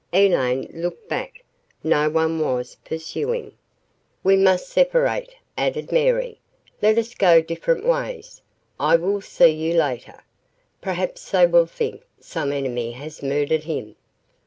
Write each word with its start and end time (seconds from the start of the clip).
Elaine 0.11 0.67
looked 0.73 1.07
back. 1.07 1.43
No 1.83 2.09
one 2.09 2.39
was 2.39 2.75
pursuing. 2.83 3.53
"We 4.23 4.35
must 4.35 4.67
separate," 4.67 5.35
added 5.55 5.91
Mary. 5.91 6.39
"Let 6.81 6.97
us 6.97 7.13
go 7.13 7.39
different 7.39 7.85
ways. 7.85 8.41
I 8.79 8.95
will 8.95 9.21
see 9.21 9.49
you 9.51 9.75
later. 9.75 10.23
Perhaps 10.81 11.29
they 11.29 11.45
will 11.45 11.67
think 11.67 12.03
some 12.19 12.51
enemy 12.51 12.93
has 12.93 13.21
murdered 13.21 13.65
him." 13.65 13.95